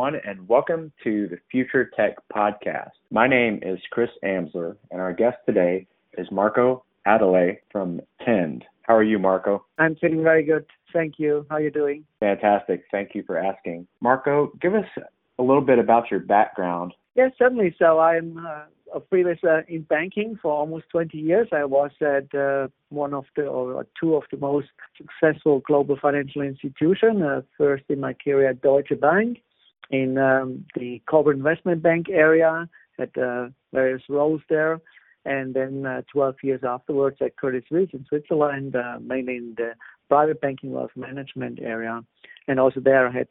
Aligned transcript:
Everyone, 0.00 0.22
and 0.26 0.48
welcome 0.48 0.90
to 1.04 1.28
the 1.28 1.36
Future 1.50 1.90
Tech 1.94 2.16
Podcast. 2.34 2.92
My 3.10 3.28
name 3.28 3.60
is 3.60 3.78
Chris 3.90 4.08
Amsler, 4.24 4.76
and 4.90 4.98
our 4.98 5.12
guest 5.12 5.36
today 5.44 5.86
is 6.16 6.26
Marco 6.30 6.84
Abele 7.06 7.58
from 7.70 8.00
Tend. 8.24 8.64
How 8.80 8.96
are 8.96 9.02
you, 9.02 9.18
Marco? 9.18 9.66
I'm 9.76 9.96
feeling 9.96 10.22
very 10.22 10.42
good. 10.42 10.64
Thank 10.90 11.18
you. 11.18 11.44
How 11.50 11.56
are 11.56 11.60
you 11.60 11.70
doing? 11.70 12.06
Fantastic. 12.18 12.84
Thank 12.90 13.14
you 13.14 13.24
for 13.26 13.36
asking. 13.36 13.86
Marco, 14.00 14.50
give 14.62 14.74
us 14.74 14.86
a 15.38 15.42
little 15.42 15.60
bit 15.60 15.78
about 15.78 16.10
your 16.10 16.20
background. 16.20 16.94
Yes, 17.14 17.32
certainly. 17.36 17.76
So 17.78 17.98
I'm 17.98 18.38
uh, 18.38 18.62
a 18.94 19.00
uh, 19.00 19.60
in 19.68 19.82
banking 19.82 20.38
for 20.40 20.50
almost 20.50 20.86
20 20.92 21.18
years. 21.18 21.48
I 21.52 21.66
was 21.66 21.90
at 22.00 22.34
uh, 22.34 22.68
one 22.88 23.12
of 23.12 23.26
the 23.36 23.42
or 23.42 23.86
two 24.00 24.14
of 24.14 24.22
the 24.30 24.38
most 24.38 24.68
successful 24.96 25.60
global 25.66 25.98
financial 26.00 26.40
institutions. 26.40 27.22
Uh, 27.22 27.42
first 27.58 27.84
in 27.90 28.00
my 28.00 28.14
career 28.14 28.48
at 28.48 28.62
Deutsche 28.62 28.98
Bank 28.98 29.40
in 29.90 30.18
um, 30.18 30.64
the 30.76 31.00
corporate 31.08 31.36
investment 31.36 31.82
bank 31.82 32.06
area, 32.10 32.68
had 32.98 33.10
uh, 33.16 33.48
various 33.72 34.02
roles 34.08 34.40
there, 34.48 34.80
and 35.24 35.54
then 35.54 35.86
uh, 35.86 36.02
12 36.12 36.36
years 36.42 36.60
afterwards 36.66 37.16
at 37.20 37.36
Credit 37.36 37.64
Suisse 37.68 37.90
in 37.92 38.04
Switzerland, 38.08 38.76
uh, 38.76 38.98
mainly 39.00 39.36
in 39.36 39.54
the 39.56 39.72
private 40.08 40.40
banking 40.40 40.72
wealth 40.72 40.90
management 40.96 41.60
area, 41.60 42.02
and 42.48 42.58
also 42.58 42.80
there 42.80 43.08
I 43.08 43.12
had 43.12 43.28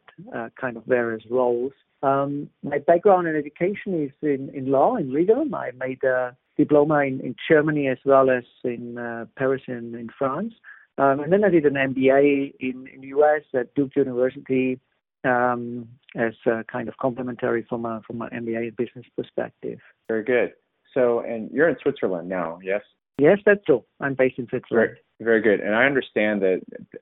kind 0.59 0.77
of 0.77 0.85
various 0.85 1.23
roles. 1.29 1.73
Um, 2.01 2.49
my 2.63 2.77
background 2.79 3.27
in 3.27 3.35
education 3.35 4.03
is 4.03 4.11
in, 4.21 4.49
in 4.53 4.71
law, 4.71 4.95
in 4.95 5.13
legal. 5.13 5.43
I 5.53 5.71
made 5.77 6.03
a 6.03 6.35
diploma 6.57 6.99
in, 6.99 7.19
in 7.21 7.35
Germany 7.49 7.87
as 7.87 7.97
well 8.05 8.29
as 8.29 8.43
in 8.63 8.97
uh, 8.97 9.25
Paris 9.37 9.61
and 9.67 9.95
in 9.95 10.09
France. 10.17 10.53
Um, 10.97 11.21
and 11.21 11.31
then 11.31 11.43
I 11.43 11.49
did 11.49 11.65
an 11.65 11.73
MBA 11.73 12.53
in, 12.59 12.87
in 12.93 13.01
the 13.01 13.07
US 13.07 13.43
at 13.53 13.73
Duke 13.75 13.95
University 13.95 14.79
as 15.25 16.33
a 16.45 16.63
kind 16.71 16.87
of 16.87 16.97
complementary 16.97 17.65
from 17.67 17.85
a 17.85 18.01
from 18.05 18.21
an 18.21 18.29
MBA 18.29 18.77
business 18.77 19.05
perspective. 19.15 19.79
Very 20.07 20.23
good. 20.23 20.53
So, 20.93 21.19
and 21.19 21.51
you're 21.51 21.69
in 21.69 21.75
Switzerland 21.81 22.29
now, 22.29 22.59
yes? 22.63 22.81
Yes, 23.19 23.39
that's 23.45 23.63
true. 23.65 23.83
I'm 23.99 24.15
based 24.15 24.39
in 24.39 24.47
Switzerland. 24.47 24.97
Very, 25.19 25.41
very 25.41 25.41
good. 25.41 25.65
And 25.65 25.75
I 25.75 25.85
understand 25.85 26.41
that 26.41 26.61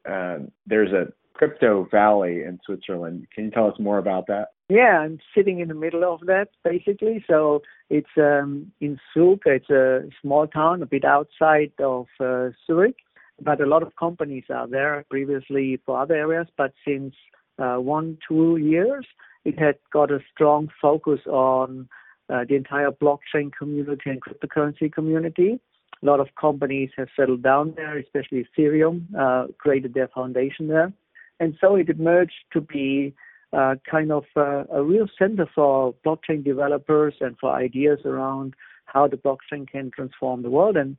uh, 0.10 0.46
there's 0.66 0.92
a 0.92 1.14
crypto 1.34 1.88
valley 1.92 2.44
in 2.44 2.60
Switzerland. 2.66 3.28
Can 3.34 3.46
you 3.46 3.52
tell 3.52 3.68
us 3.68 3.80
more 3.80 4.00
about 4.00 4.28
that? 4.28 4.48
Yeah, 4.70 5.00
I'm 5.00 5.20
sitting 5.36 5.60
in 5.60 5.68
the 5.68 5.74
middle 5.74 6.04
of 6.04 6.22
that 6.22 6.50
basically. 6.64 7.24
So 7.28 7.62
it's 7.90 8.10
um, 8.18 8.72
in 8.82 9.00
Zug. 9.14 9.42
It's 9.46 9.70
a 9.70 10.10
small 10.22 10.48
town, 10.48 10.82
a 10.82 10.86
bit 10.86 11.06
outside 11.06 11.72
of 11.80 12.08
uh, 12.20 12.50
Zurich, 12.66 12.98
but 13.42 13.62
a 13.62 13.66
lot 13.66 13.84
of 13.84 13.96
companies 13.96 14.46
are 14.50 14.68
there. 14.68 15.06
Previously 15.10 15.80
for 15.86 16.02
other 16.02 16.16
areas, 16.16 16.48
but 16.58 16.74
since 16.86 17.14
one 17.58 18.18
two 18.28 18.58
years, 18.58 19.06
it 19.46 19.58
had 19.60 19.76
got 19.92 20.12
a 20.12 20.20
strong 20.34 20.70
focus 20.82 21.20
on 21.28 21.88
uh, 22.30 22.44
the 22.48 22.56
entire 22.56 22.92
blockchain 22.92 23.52
community 23.58 24.10
and 24.10 24.22
cryptocurrency 24.22 24.92
community. 24.92 25.60
A 26.04 26.06
lot 26.06 26.20
of 26.20 26.28
companies 26.40 26.90
have 26.98 27.08
settled 27.16 27.42
down 27.42 27.74
there, 27.76 27.98
especially 27.98 28.46
Ethereum, 28.46 29.06
uh, 29.18 29.48
created 29.58 29.94
their 29.94 30.10
foundation 30.10 30.68
there. 30.68 30.92
And 31.40 31.58
so 31.62 31.76
it 31.76 31.90
emerged 31.90 32.34
to 32.54 32.62
be 32.62 33.16
uh, 33.54 33.76
kind 33.90 34.12
of 34.12 34.26
uh, 34.36 34.66
a 34.72 34.84
real 34.84 35.08
center 35.18 35.48
for 35.56 35.96
blockchain 36.06 36.44
developers 36.44 37.16
and 37.22 37.38
for 37.40 37.54
ideas 37.54 38.00
around 38.06 38.54
how 38.86 39.08
the 39.08 39.18
blockchain 39.18 39.68
can 39.68 39.90
transform 39.92 40.42
the 40.42 40.50
world. 40.50 40.78
And 40.78 40.98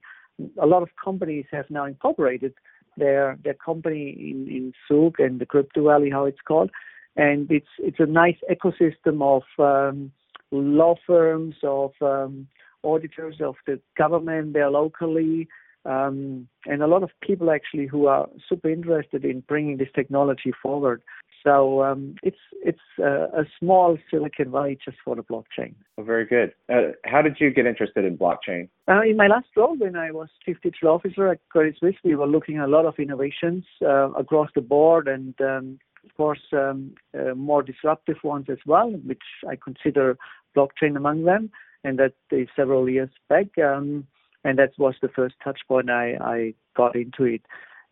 a 0.60 0.66
lot 0.66 0.82
of 0.82 0.88
companies 1.02 1.47
have 1.50 1.68
now 1.68 1.84
incorporated 1.84 2.54
their 2.98 3.38
their 3.42 3.54
company 3.54 4.10
in, 4.10 4.48
in 4.48 4.72
Zug 4.88 5.14
and 5.19 5.41
the 5.41 5.47
Crypto 5.47 5.84
Valley, 5.84 6.10
how 6.10 6.25
it's 6.25 6.41
called. 6.47 6.70
And 7.16 7.50
it's 7.50 7.69
it's 7.78 8.00
a 8.00 8.06
nice 8.06 8.36
ecosystem 8.50 9.22
of 9.22 9.42
um, 9.59 10.12
law 10.50 10.94
firms, 11.06 11.56
of 11.62 11.92
um, 12.00 12.48
auditors, 12.84 13.36
of 13.41 13.56
the 13.66 13.81
government 13.97 14.53
there 14.53 14.70
locally, 14.70 15.48
um, 15.84 16.48
and 16.66 16.82
a 16.82 16.86
lot 16.86 17.03
of 17.03 17.10
people 17.22 17.50
actually 17.50 17.86
who 17.86 18.06
are 18.06 18.28
super 18.48 18.70
interested 18.70 19.25
in 19.25 19.41
bringing 19.41 19.78
this 19.78 19.88
technology 19.94 20.53
forward. 20.62 21.03
So 21.44 21.82
um, 21.84 22.16
it's 22.22 22.38
it's 22.62 22.78
uh, 22.99 23.28
a 23.28 23.44
small 23.59 23.97
Silicon 24.10 24.50
Valley 24.50 24.78
just 24.84 24.99
for 25.04 25.15
the 25.15 25.22
blockchain. 25.22 25.75
Oh, 25.97 26.03
very 26.03 26.26
good. 26.26 26.53
Uh, 26.69 26.93
how 27.04 27.22
did 27.22 27.37
you 27.38 27.50
get 27.50 27.66
interested 27.66 28.04
in 28.04 28.19
blockchain? 28.19 28.69
Uh, 28.88 29.03
in 29.03 29.16
my 29.16 29.28
last 29.28 29.47
role, 29.56 29.77
when 29.77 29.97
I 29.97 30.10
was 30.10 30.28
chief 30.44 30.56
digital 30.62 30.91
officer 30.91 31.28
at 31.28 31.41
Credit 31.48 31.77
Suisse, 31.78 31.97
we 32.04 32.16
were 32.16 32.27
looking 32.27 32.56
at 32.59 32.65
a 32.65 32.66
lot 32.66 32.87
of 32.87 32.98
innovations 32.98 33.65
uh, 33.82 34.10
across 34.12 34.50
the 34.54 34.60
board, 34.60 35.06
and 35.09 35.34
um, 35.41 35.78
of 36.04 36.16
course 36.16 36.43
um, 36.53 36.94
uh, 37.19 37.34
more 37.34 37.62
disruptive 37.62 38.19
ones 38.25 38.47
as 38.50 38.59
well, 38.66 38.91
which 38.91 39.22
I 39.48 39.56
consider 39.56 40.19
blockchain 40.56 40.97
among 40.97 41.25
them. 41.25 41.50
And 41.84 41.98
that 41.98 42.15
is 42.32 42.48
several 42.56 42.88
years 42.88 43.10
back. 43.28 43.56
Um, 43.59 44.06
and 44.44 44.59
that 44.59 44.72
was 44.78 44.94
the 45.00 45.09
first 45.09 45.34
touch 45.43 45.60
point 45.69 45.91
I, 45.91 46.16
I 46.21 46.54
got 46.77 46.97
into 46.97 47.25
it. 47.25 47.43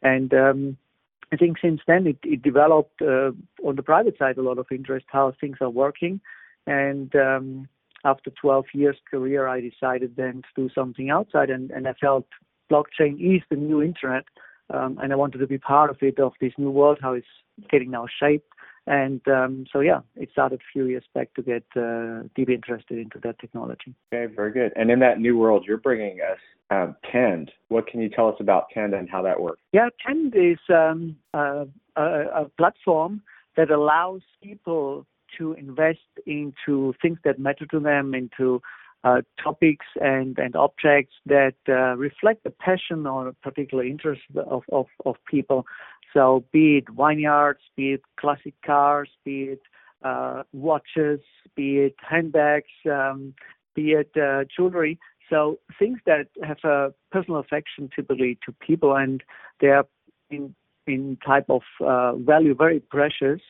And 0.02 0.32
um, 0.34 0.76
I 1.32 1.36
think 1.36 1.58
since 1.60 1.80
then 1.86 2.06
it, 2.06 2.18
it 2.22 2.42
developed 2.42 3.02
uh, 3.02 3.32
on 3.64 3.76
the 3.76 3.82
private 3.82 4.16
side 4.18 4.38
a 4.38 4.42
lot 4.42 4.58
of 4.58 4.66
interest 4.70 5.06
how 5.08 5.32
things 5.40 5.58
are 5.60 5.70
working. 5.70 6.20
And 6.66 7.14
um, 7.16 7.68
after 8.04 8.30
12 8.30 8.66
years 8.74 8.96
career, 9.10 9.48
I 9.48 9.60
decided 9.60 10.14
then 10.16 10.42
to 10.42 10.62
do 10.62 10.70
something 10.74 11.10
outside, 11.10 11.50
and, 11.50 11.70
and 11.70 11.88
I 11.88 11.94
felt 11.94 12.26
blockchain 12.70 13.14
is 13.20 13.42
the 13.50 13.56
new 13.56 13.82
internet, 13.82 14.24
um, 14.70 14.98
and 15.02 15.12
I 15.12 15.16
wanted 15.16 15.38
to 15.38 15.46
be 15.46 15.58
part 15.58 15.90
of 15.90 15.98
it, 16.00 16.18
of 16.18 16.32
this 16.40 16.52
new 16.58 16.70
world, 16.70 16.98
how 17.00 17.12
it's 17.12 17.26
getting 17.70 17.90
now 17.90 18.06
shaped. 18.20 18.48
And 18.86 19.20
um, 19.26 19.66
so, 19.72 19.80
yeah, 19.80 20.00
it 20.14 20.28
started 20.30 20.60
a 20.60 20.64
few 20.72 20.86
years 20.86 21.04
back 21.12 21.34
to 21.34 21.42
get 21.42 21.64
uh, 21.76 22.28
deeply 22.36 22.54
interested 22.54 22.98
into 22.98 23.18
that 23.24 23.38
technology. 23.40 23.94
Okay, 24.12 24.32
very 24.32 24.52
good. 24.52 24.72
And 24.76 24.90
in 24.90 25.00
that 25.00 25.18
new 25.20 25.36
world, 25.36 25.64
you're 25.66 25.78
bringing 25.78 26.20
us 26.20 26.38
um, 26.70 26.96
Tend. 27.10 27.50
What 27.68 27.86
can 27.86 28.00
you 28.00 28.08
tell 28.08 28.28
us 28.28 28.36
about 28.38 28.66
Tend 28.72 28.94
and 28.94 29.10
how 29.10 29.22
that 29.22 29.40
works? 29.40 29.60
Yeah, 29.72 29.88
Tend 30.04 30.34
is 30.36 30.58
um, 30.68 31.16
a, 31.34 31.66
a, 31.96 32.46
platform 32.56 33.22
that 33.56 33.70
allows 33.70 34.22
people 34.42 35.06
to 35.38 35.52
invest 35.54 35.98
into 36.26 36.94
things 37.02 37.18
that 37.24 37.38
matter 37.38 37.66
to 37.66 37.80
them, 37.80 38.14
into 38.14 38.60
uh, 39.06 39.22
topics 39.42 39.86
and, 40.00 40.36
and 40.38 40.56
objects 40.56 41.14
that 41.26 41.54
uh, 41.68 41.94
reflect 41.96 42.42
the 42.42 42.50
passion 42.50 43.06
or 43.06 43.32
particular 43.48 43.84
interest 43.84 44.22
of, 44.36 44.62
of, 44.72 44.86
of 45.04 45.14
people. 45.30 45.64
So 46.12 46.44
be 46.52 46.78
it 46.78 46.86
vineyards, 46.88 47.60
be 47.76 47.92
it 47.92 48.02
classic 48.18 48.54
cars, 48.64 49.08
be 49.24 49.38
it 49.54 49.62
uh, 50.02 50.42
watches, 50.52 51.20
be 51.54 51.78
it 51.78 51.96
handbags, 52.00 52.74
um, 52.90 53.34
be 53.76 53.92
it 53.92 54.10
uh, 54.16 54.44
jewelry. 54.54 54.98
So 55.30 55.58
things 55.78 55.98
that 56.06 56.26
have 56.42 56.62
a 56.64 56.92
personal 57.12 57.40
affection 57.40 57.90
typically 57.94 58.38
to 58.44 58.52
people, 58.52 58.96
and 58.96 59.22
they 59.60 59.68
are 59.68 59.86
in 60.30 60.54
in 60.86 61.18
type 61.26 61.46
of 61.48 61.62
uh, 61.84 62.12
value 62.14 62.54
very 62.54 62.80
precious, 62.80 63.40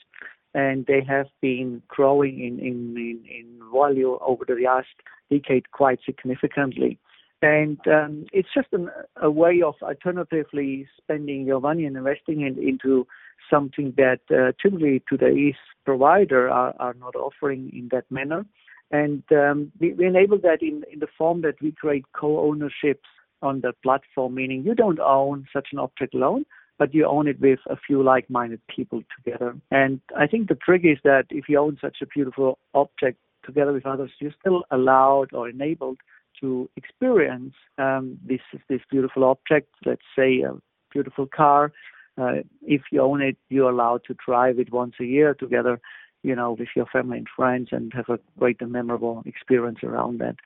and 0.54 0.86
they 0.86 1.02
have 1.06 1.26
been 1.40 1.82
growing 1.88 2.40
in 2.40 2.58
in, 2.58 2.76
in, 2.96 3.18
in 3.38 3.60
value 3.72 4.18
over 4.20 4.44
the 4.46 4.58
last 4.64 4.96
decade 5.30 5.70
quite 5.70 6.00
significantly. 6.04 6.98
And 7.42 7.78
um, 7.86 8.26
it's 8.32 8.48
just 8.54 8.68
an, 8.72 8.90
a 9.20 9.30
way 9.30 9.62
of 9.62 9.74
alternatively 9.82 10.88
spending 10.96 11.46
your 11.46 11.60
money 11.60 11.84
and 11.84 11.96
investing 11.96 12.40
it 12.42 12.56
into 12.58 13.06
something 13.50 13.92
that 13.96 14.20
uh, 14.30 14.52
typically 14.60 15.02
today's 15.08 15.54
provider 15.84 16.48
are, 16.48 16.74
are 16.78 16.94
not 16.94 17.14
offering 17.14 17.70
in 17.72 17.88
that 17.92 18.10
manner. 18.10 18.46
And 18.90 19.22
um, 19.32 19.72
we, 19.80 19.92
we, 19.92 20.06
enable 20.06 20.38
that 20.38 20.62
in, 20.62 20.82
in 20.92 21.00
the 21.00 21.08
form 21.18 21.42
that 21.42 21.60
we 21.60 21.72
create 21.72 22.04
co-ownerships 22.12 23.08
on 23.42 23.60
the 23.60 23.72
platform, 23.82 24.34
meaning 24.34 24.62
you 24.64 24.74
don't 24.74 25.00
own 25.00 25.46
such 25.52 25.68
an 25.72 25.78
object 25.78 26.14
alone, 26.14 26.46
but 26.78 26.94
you 26.94 27.06
own 27.06 27.26
it 27.26 27.40
with 27.40 27.58
a 27.68 27.76
few 27.76 28.02
like-minded 28.02 28.60
people 28.74 29.02
together. 29.16 29.54
And 29.70 30.00
I 30.16 30.26
think 30.26 30.48
the 30.48 30.54
trick 30.54 30.82
is 30.84 30.98
that 31.04 31.24
if 31.30 31.48
you 31.48 31.58
own 31.58 31.78
such 31.80 31.98
a 32.02 32.06
beautiful 32.06 32.58
object 32.74 33.18
together 33.46 33.72
with 33.72 33.86
others, 33.86 34.10
you're 34.20 34.34
still 34.40 34.64
allowed 34.70 35.32
or 35.32 35.48
enabled 35.48 35.98
to 36.40 36.68
experience 36.76 37.54
um, 37.78 38.18
this 38.26 38.40
this 38.68 38.80
beautiful 38.90 39.24
object. 39.24 39.68
Let's 39.84 40.08
say 40.18 40.42
a 40.42 40.52
beautiful 40.92 41.26
car. 41.26 41.72
Uh, 42.18 42.42
if 42.62 42.82
you 42.92 43.00
own 43.00 43.20
it, 43.22 43.36
you're 43.48 43.70
allowed 43.70 44.02
to 44.08 44.14
drive 44.26 44.58
it 44.58 44.72
once 44.72 44.94
a 45.00 45.04
year 45.04 45.34
together. 45.34 45.80
you 46.22 46.34
know, 46.34 46.56
with 46.58 46.68
your 46.74 46.86
family 46.86 47.18
and 47.18 47.28
friends 47.36 47.68
and 47.70 47.92
have 47.94 48.08
a 48.08 48.18
great 48.38 48.60
and 48.60 48.72
memorable 48.72 49.22
experience 49.26 49.78
around 49.84 50.18
that. 50.18 50.36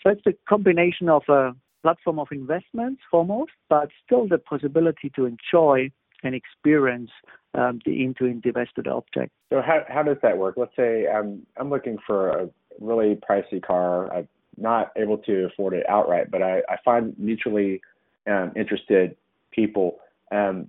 So 0.00 0.10
it's 0.10 0.26
a 0.26 0.34
combination 0.48 1.08
of 1.08 1.22
a 1.28 1.56
platform 1.82 2.18
of 2.20 2.28
investments 2.30 3.02
foremost, 3.10 3.52
but 3.68 3.88
still 4.04 4.28
the 4.28 4.38
possibility 4.38 5.10
to 5.16 5.26
enjoy 5.26 5.90
and 6.22 6.34
experience 6.34 7.10
um, 7.54 7.80
the 7.84 8.04
into 8.04 8.32
divested 8.34 8.88
object. 8.88 9.32
So 9.50 9.62
how 9.62 9.84
how 9.88 10.02
does 10.02 10.16
that 10.22 10.36
work? 10.36 10.54
Let's 10.56 10.74
say 10.76 11.06
I'm 11.08 11.46
I'm 11.56 11.70
looking 11.70 11.98
for 12.06 12.30
a 12.30 12.48
really 12.80 13.18
pricey 13.28 13.62
car. 13.62 14.12
I'm 14.12 14.28
not 14.56 14.92
able 14.96 15.18
to 15.18 15.46
afford 15.46 15.74
it 15.74 15.88
outright, 15.88 16.30
but 16.30 16.42
I, 16.42 16.58
I 16.68 16.76
find 16.84 17.14
mutually 17.18 17.80
um, 18.26 18.52
interested 18.56 19.16
people. 19.50 19.98
Um, 20.32 20.68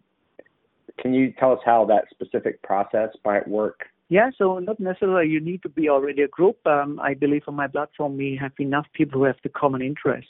can 0.99 1.13
you 1.13 1.33
tell 1.39 1.51
us 1.51 1.59
how 1.65 1.85
that 1.85 2.05
specific 2.09 2.61
process 2.61 3.09
might 3.25 3.47
work? 3.47 3.85
Yeah, 4.07 4.29
so 4.37 4.59
not 4.59 4.79
necessarily 4.79 5.29
you 5.29 5.39
need 5.39 5.63
to 5.63 5.69
be 5.69 5.89
already 5.89 6.21
a 6.21 6.27
group. 6.27 6.57
Um, 6.67 6.99
I 6.99 7.15
believe 7.15 7.41
on 7.47 7.55
my 7.55 7.67
platform 7.67 8.17
we 8.17 8.37
have 8.39 8.51
enough 8.59 8.85
people 8.93 9.19
who 9.19 9.25
have 9.25 9.37
the 9.41 9.49
common 9.49 9.81
interest. 9.81 10.27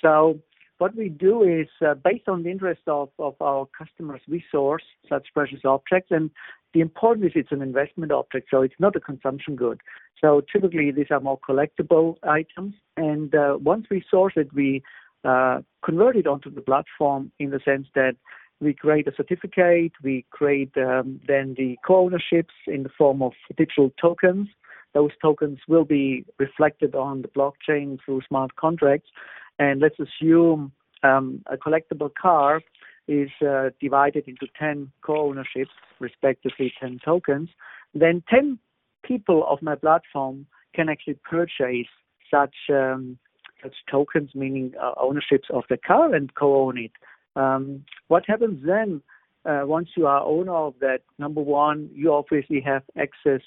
So 0.00 0.38
what 0.78 0.96
we 0.96 1.08
do 1.08 1.42
is 1.42 1.68
uh, 1.86 1.94
based 1.94 2.28
on 2.28 2.42
the 2.42 2.50
interest 2.50 2.82
of, 2.86 3.10
of 3.18 3.34
our 3.40 3.68
customers, 3.76 4.20
we 4.28 4.42
source 4.50 4.84
such 5.08 5.28
precious 5.34 5.60
objects. 5.64 6.10
And 6.10 6.30
the 6.72 6.80
important 6.80 7.26
is 7.26 7.32
it's 7.34 7.52
an 7.52 7.62
investment 7.62 8.12
object, 8.12 8.48
so 8.50 8.62
it's 8.62 8.74
not 8.78 8.96
a 8.96 9.00
consumption 9.00 9.56
good. 9.56 9.80
So 10.20 10.42
typically 10.52 10.90
these 10.90 11.10
are 11.10 11.20
more 11.20 11.38
collectible 11.38 12.16
items. 12.22 12.74
And 12.96 13.34
uh, 13.34 13.58
once 13.60 13.86
we 13.90 14.04
source 14.10 14.34
it, 14.36 14.52
we 14.54 14.82
uh, 15.24 15.60
convert 15.84 16.16
it 16.16 16.26
onto 16.26 16.50
the 16.50 16.60
platform 16.60 17.32
in 17.38 17.50
the 17.50 17.60
sense 17.64 17.88
that 17.94 18.16
we 18.60 18.74
create 18.74 19.06
a 19.06 19.14
certificate, 19.16 19.92
we 20.02 20.24
create 20.30 20.72
um, 20.76 21.20
then 21.26 21.54
the 21.56 21.76
co-ownerships 21.86 22.54
in 22.66 22.82
the 22.82 22.88
form 22.88 23.22
of 23.22 23.32
digital 23.56 23.92
tokens. 24.00 24.48
Those 24.94 25.10
tokens 25.22 25.58
will 25.68 25.84
be 25.84 26.24
reflected 26.38 26.94
on 26.94 27.22
the 27.22 27.28
blockchain 27.28 27.98
through 28.04 28.22
smart 28.26 28.56
contracts. 28.56 29.10
And 29.58 29.80
let's 29.80 29.96
assume 29.98 30.72
um, 31.02 31.42
a 31.46 31.56
collectible 31.56 32.10
car 32.20 32.60
is 33.06 33.30
uh, 33.46 33.70
divided 33.80 34.28
into 34.28 34.46
10 34.58 34.92
co-ownerships, 35.02 35.70
respectively 35.98 36.72
10 36.80 37.00
tokens. 37.04 37.48
Then 37.94 38.22
10 38.28 38.58
people 39.02 39.44
of 39.48 39.62
my 39.62 39.74
platform 39.74 40.46
can 40.74 40.88
actually 40.88 41.18
purchase 41.28 41.88
such 42.30 42.54
um, 42.70 43.18
such 43.62 43.74
tokens, 43.90 44.30
meaning 44.34 44.72
uh, 44.80 44.92
ownerships 45.00 45.48
of 45.52 45.64
the 45.68 45.76
car, 45.76 46.14
and 46.14 46.32
co-own 46.34 46.78
it. 46.78 46.92
Um, 47.34 47.84
what 48.06 48.24
happens 48.26 48.64
then 48.64 49.02
uh, 49.44 49.62
once 49.64 49.88
you 49.96 50.06
are 50.06 50.22
owner 50.22 50.54
of 50.54 50.74
that? 50.80 51.00
Number 51.18 51.40
one, 51.40 51.90
you 51.92 52.12
obviously 52.12 52.60
have 52.60 52.82
access 52.96 53.40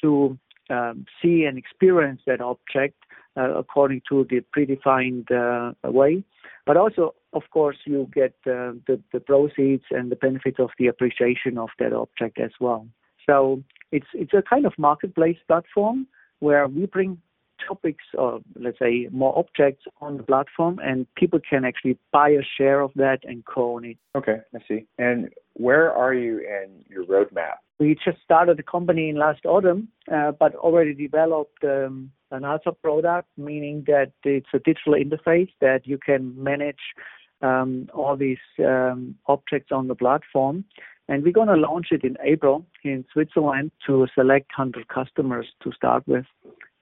to 0.00 0.38
um, 0.70 1.04
see 1.20 1.44
and 1.44 1.58
experience 1.58 2.22
that 2.26 2.40
object 2.40 2.96
according 3.38 4.02
to 4.08 4.26
the 4.28 4.42
predefined 4.56 5.30
uh, 5.30 5.72
way. 5.90 6.24
But 6.66 6.76
also, 6.76 7.14
of 7.32 7.42
course, 7.50 7.76
you 7.86 8.08
get 8.12 8.34
uh, 8.46 8.72
the, 8.86 9.00
the 9.12 9.20
proceeds 9.20 9.84
and 9.90 10.10
the 10.10 10.16
benefits 10.16 10.58
of 10.58 10.70
the 10.78 10.86
appreciation 10.86 11.56
of 11.56 11.70
that 11.78 11.92
object 11.92 12.38
as 12.38 12.50
well. 12.60 12.86
So 13.26 13.62
it's 13.92 14.06
it's 14.14 14.32
a 14.34 14.42
kind 14.42 14.66
of 14.66 14.72
marketplace 14.78 15.38
platform 15.46 16.06
where 16.40 16.66
we 16.68 16.86
bring 16.86 17.18
topics 17.66 18.04
or 18.14 18.40
let's 18.58 18.78
say 18.78 19.08
more 19.10 19.36
objects 19.38 19.84
on 20.00 20.16
the 20.16 20.22
platform 20.22 20.78
and 20.82 21.06
people 21.16 21.40
can 21.48 21.64
actually 21.64 21.98
buy 22.12 22.28
a 22.28 22.42
share 22.56 22.80
of 22.80 22.92
that 22.94 23.18
and 23.24 23.44
co-own 23.44 23.84
it. 23.84 23.98
Okay, 24.16 24.38
I 24.54 24.58
see. 24.68 24.86
And 24.98 25.30
where 25.54 25.92
are 25.92 26.14
you 26.14 26.38
in 26.38 26.84
your 26.88 27.04
roadmap? 27.04 27.56
We 27.78 27.96
just 28.04 28.18
started 28.24 28.58
the 28.58 28.62
company 28.62 29.08
in 29.08 29.16
last 29.16 29.44
autumn, 29.44 29.88
uh, 30.12 30.32
but 30.32 30.54
already 30.54 30.94
developed 30.94 31.62
um, 31.64 32.10
an 32.30 32.44
alpha 32.44 32.72
product, 32.72 33.28
meaning 33.36 33.84
that 33.86 34.12
it's 34.24 34.48
a 34.54 34.58
digital 34.58 34.94
interface 34.94 35.50
that 35.60 35.86
you 35.86 35.98
can 35.98 36.42
manage 36.42 36.94
um, 37.42 37.88
all 37.94 38.16
these 38.16 38.38
um, 38.58 39.14
objects 39.26 39.72
on 39.72 39.88
the 39.88 39.94
platform. 39.94 40.64
And 41.08 41.22
we're 41.22 41.32
going 41.32 41.48
to 41.48 41.54
launch 41.54 41.86
it 41.90 42.04
in 42.04 42.16
April 42.22 42.66
in 42.84 43.04
Switzerland 43.12 43.70
to 43.86 44.06
select 44.14 44.50
100 44.56 44.88
customers 44.88 45.46
to 45.62 45.72
start 45.72 46.06
with. 46.06 46.26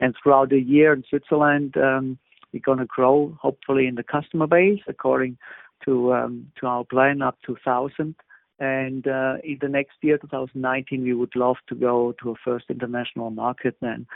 And 0.01 0.15
throughout 0.21 0.51
the 0.51 0.61
year 0.61 0.93
in 0.93 1.05
Switzerland, 1.09 1.77
um, 1.77 2.19
we're 2.53 2.61
going 2.61 2.79
to 2.79 2.87
grow, 2.87 3.37
hopefully, 3.41 3.87
in 3.87 3.95
the 3.95 4.03
customer 4.03 4.47
base 4.47 4.81
according 4.89 5.39
to 5.85 6.13
um, 6.15 6.51
to 6.59 6.67
our 6.67 6.85
plan 6.85 7.23
up 7.23 7.39
to 7.47 7.53
1,000. 7.53 8.15
And 8.59 9.07
uh, 9.07 9.35
in 9.45 9.59
the 9.61 9.69
next 9.69 9.97
year, 10.01 10.17
2019, 10.19 11.03
we 11.03 11.13
would 11.13 11.37
love 11.37 11.57
to 11.69 11.75
go 11.75 12.15
to 12.23 12.31
a 12.31 12.35
first 12.43 12.65
international 12.71 13.31
market 13.31 13.77
then. 13.83 14.07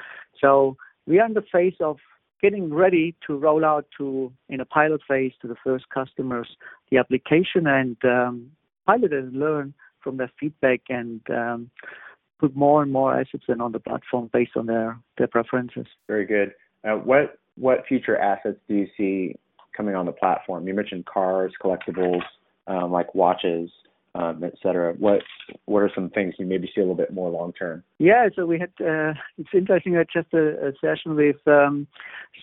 So 0.41 0.77
we 1.07 1.19
are 1.19 1.27
in 1.27 1.35
the 1.35 1.45
phase 1.53 1.75
of 1.81 1.99
getting 2.43 2.73
ready 2.73 3.15
to 3.27 3.37
roll 3.37 3.65
out 3.65 3.87
to 3.99 4.33
in 4.49 4.61
a 4.61 4.65
pilot 4.65 5.01
phase 5.07 5.33
to 5.43 5.49
the 5.49 5.57
first 5.63 5.89
customers 5.91 6.49
the 6.91 6.99
application 6.99 7.67
and 7.67 7.97
um, 8.05 8.51
pilot 8.87 9.13
and 9.13 9.33
learn 9.35 9.75
from 10.03 10.17
their 10.17 10.31
feedback 10.41 10.81
and 10.89 11.21
um, 11.31 11.71
put 12.39 12.57
more 12.57 12.83
and 12.83 12.91
more 12.91 13.15
assets 13.15 13.45
in 13.49 13.61
on 13.61 13.73
the 13.73 13.79
platform 13.79 14.31
based 14.33 14.57
on 14.57 14.67
their 14.67 14.99
their 15.19 15.29
preferences. 15.29 15.87
Very 16.09 16.27
good. 16.27 16.53
What 16.83 17.39
what 17.57 17.85
future 17.87 18.17
assets 18.17 18.59
do 18.69 18.75
you 18.75 18.89
see 18.97 19.37
coming 19.77 19.95
on 19.95 20.07
the 20.07 20.13
platform? 20.13 20.67
You 20.67 20.75
mentioned 20.75 21.07
cars, 21.07 21.53
collectibles, 21.63 22.23
um, 22.67 22.91
like 22.91 23.15
watches 23.15 23.71
um, 24.15 24.43
et 24.43 24.55
cetera. 24.63 24.95
What 24.95 25.23
what 25.67 25.83
are 25.83 25.91
some 25.95 26.11
things 26.11 26.35
you 26.39 26.47
maybe 26.47 26.71
see 26.75 26.81
a 26.81 26.85
little 26.85 26.97
bit 26.97 27.13
more 27.13 27.31
long 27.31 27.53
term? 27.53 27.83
Yeah, 27.99 28.29
so 28.35 28.47
we 28.47 28.59
had 28.59 28.71
uh, 28.81 29.15
it's 29.39 29.51
interesting. 29.55 29.97
I 29.97 30.05
just 30.13 30.33
a, 30.35 30.69
a 30.69 30.73
session 30.81 31.15
with 31.15 31.37
um, 31.47 31.87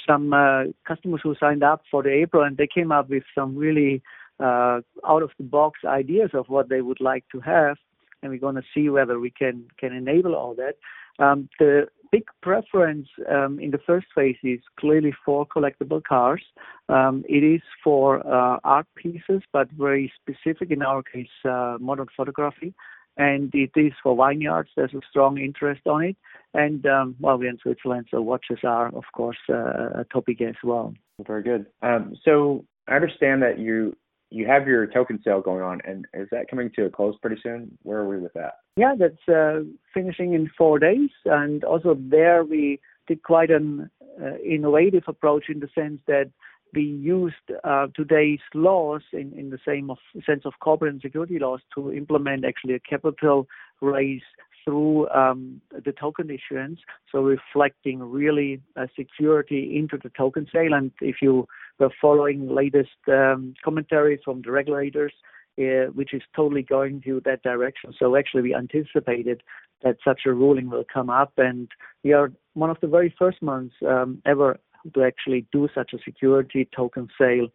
some 0.08 0.34
uh, 0.34 0.64
customers 0.88 1.22
who 1.24 1.36
signed 1.40 1.64
up 1.64 1.82
for 1.92 2.04
the 2.04 2.12
April, 2.12 2.44
and 2.44 2.58
they 2.58 2.68
came 2.74 2.92
up 2.92 3.10
with 3.10 3.24
some 3.36 3.56
really 3.56 4.02
uh, 4.40 4.82
out 5.08 5.24
of 5.24 5.32
the 5.38 5.44
box 5.44 5.80
ideas 5.86 6.32
of 6.34 6.46
what 6.48 6.70
they 6.70 6.82
would 6.82 7.02
like 7.02 7.26
to 7.32 7.40
have, 7.42 7.78
and 8.22 8.32
we're 8.32 8.40
going 8.40 8.56
to 8.56 8.64
see 8.74 8.90
whether 8.90 9.20
we 9.20 9.30
can 9.30 9.66
can 9.80 9.94
enable 9.94 10.36
all 10.36 10.56
that. 10.56 10.76
Um, 11.20 11.50
the 11.60 11.88
big 12.12 12.26
preference 12.42 13.08
um, 13.32 13.60
in 13.60 13.72
the 13.72 13.80
first 13.86 14.08
phase 14.16 14.38
is 14.44 14.60
clearly 14.80 15.14
for 15.26 15.46
collectible 15.46 16.02
cars. 16.04 16.44
Um, 16.90 17.24
it 17.28 17.44
is 17.44 17.62
for 17.84 18.26
uh, 18.26 18.60
art 18.64 18.88
pieces, 18.96 19.42
but 19.52 19.70
very 19.72 20.12
specific 20.22 20.72
in 20.72 20.82
our 20.82 21.04
case, 21.04 21.28
uh, 21.46 21.78
modern 21.80 22.08
photography. 22.16 22.74
And 23.18 23.54
it 23.56 23.72
is 23.76 23.94
for 24.04 24.16
vineyards. 24.16 24.70
There's 24.76 24.94
a 24.94 25.02
strong 25.10 25.40
interest 25.40 25.82
on 25.88 26.04
it. 26.04 26.18
And 26.54 26.86
um, 26.86 27.16
well, 27.20 27.38
we're 27.38 27.50
in 27.50 27.58
Switzerland, 27.58 28.08
so 28.12 28.22
watches 28.22 28.60
are, 28.64 28.88
of 28.88 29.04
course, 29.14 29.38
uh, 29.50 30.02
a 30.02 30.06
topic 30.12 30.42
as 30.42 30.56
well. 30.64 30.94
Very 31.26 31.44
good. 31.44 31.66
Um, 31.82 32.16
so 32.24 32.64
I 32.88 32.96
understand 32.96 33.42
that 33.42 33.58
you 33.58 33.96
you 34.30 34.46
have 34.46 34.68
your 34.68 34.86
token 34.88 35.20
sale 35.24 35.42
going 35.42 35.62
on, 35.62 35.80
and 35.86 36.06
is 36.14 36.28
that 36.32 36.50
coming 36.50 36.70
to 36.76 36.86
a 36.86 36.90
close 36.90 37.16
pretty 37.22 37.40
soon? 37.42 37.78
Where 37.84 38.00
are 38.00 38.08
we 38.08 38.18
with 38.18 38.34
that? 38.34 38.56
Yeah, 38.76 38.94
that's 38.98 39.28
uh, 39.30 39.64
finishing 39.94 40.34
in 40.34 40.50
four 40.58 40.80
days, 40.80 41.10
and 41.26 41.64
also 41.64 41.98
there 42.00 42.44
we 42.44 42.80
did 43.08 43.24
quite 43.24 43.50
an 43.50 43.90
uh, 44.22 44.38
innovative 44.46 45.04
approach 45.08 45.46
in 45.50 45.60
the 45.60 45.70
sense 45.74 46.02
that 46.08 46.30
we 46.74 46.84
used 46.84 47.36
uh, 47.64 47.88
today's 47.96 48.42
laws 48.54 49.02
in, 49.14 49.32
in 49.38 49.50
the 49.50 49.60
same 49.66 49.90
of, 49.90 49.98
sense 50.26 50.44
of 50.46 50.54
corporate 50.60 50.92
and 50.92 51.02
security 51.02 51.40
laws 51.40 51.62
to 51.74 51.94
implement 51.94 52.44
actually 52.44 52.74
a 52.74 52.80
capital 52.80 53.48
raise 53.82 54.22
through 54.66 55.08
um, 55.10 55.62
the 55.86 55.94
token 55.94 56.30
issuance, 56.30 56.80
so 57.10 57.20
reflecting 57.20 58.00
really 58.00 58.62
security 58.98 59.78
into 59.78 59.98
the 60.04 60.10
token 60.10 60.46
sale. 60.52 60.74
And 60.74 60.92
if 61.00 61.18
you 61.22 61.48
were 61.80 61.92
following 62.02 62.48
latest 62.48 62.90
um, 63.08 63.54
commentary 63.64 64.20
from 64.24 64.42
the 64.42 64.52
regulators, 64.52 65.14
uh, 65.60 65.92
which 65.94 66.14
is 66.14 66.22
totally 66.36 66.64
going 66.64 67.02
to 67.02 67.22
that 67.26 67.44
direction. 67.44 67.94
So 67.98 68.16
actually, 68.16 68.44
we 68.44 68.56
anticipated 68.56 69.42
that 69.84 69.98
such 70.04 70.22
a 70.26 70.34
ruling 70.34 70.70
will 70.70 70.86
come 70.92 71.10
up, 71.10 71.34
and 71.38 71.68
we 72.04 72.14
are 72.14 72.32
one 72.54 72.70
of 72.70 72.78
the 72.82 72.88
very 72.88 73.14
first 73.18 73.42
ones 73.42 73.72
um, 73.88 74.22
ever 74.26 74.60
to 74.94 75.04
actually 75.04 75.46
do 75.52 75.68
such 75.74 75.94
a 75.94 75.98
security 76.04 76.68
token 76.76 77.08
sale, 77.20 77.48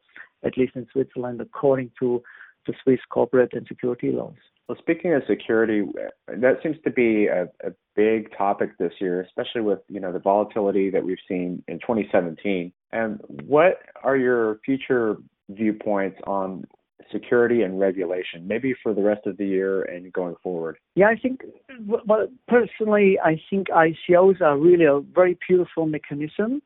at 0.44 0.56
least 0.56 0.76
in 0.76 0.86
Switzerland, 0.92 1.40
according 1.40 1.90
to 1.98 2.22
the 2.66 2.74
Swiss 2.82 3.00
corporate 3.10 3.52
and 3.52 3.66
security 3.66 4.12
laws. 4.12 4.34
Well, 4.68 4.78
speaking 4.78 5.12
of 5.12 5.22
security, 5.28 5.82
that 6.28 6.54
seems 6.62 6.76
to 6.84 6.90
be 6.90 7.26
a, 7.26 7.44
a 7.66 7.72
big 7.96 8.34
topic 8.36 8.78
this 8.78 8.92
year, 9.00 9.20
especially 9.22 9.60
with 9.62 9.80
you 9.88 10.00
know 10.00 10.12
the 10.12 10.18
volatility 10.18 10.88
that 10.90 11.04
we've 11.04 11.18
seen 11.28 11.62
in 11.68 11.78
2017. 11.80 12.72
And 12.92 13.20
what 13.44 13.80
are 14.02 14.16
your 14.16 14.60
future 14.64 15.16
viewpoints 15.50 16.18
on 16.26 16.64
security 17.10 17.62
and 17.62 17.78
regulation, 17.78 18.46
maybe 18.46 18.74
for 18.82 18.94
the 18.94 19.02
rest 19.02 19.26
of 19.26 19.36
the 19.36 19.46
year 19.46 19.82
and 19.82 20.12
going 20.12 20.34
forward? 20.42 20.78
Yeah, 20.94 21.08
I 21.08 21.16
think, 21.16 21.42
well, 21.86 22.28
personally, 22.48 23.18
I 23.22 23.40
think 23.50 23.68
ICOs 23.68 24.40
are 24.40 24.56
really 24.56 24.84
a 24.84 25.00
very 25.00 25.36
beautiful 25.46 25.86
mechanism 25.86 26.62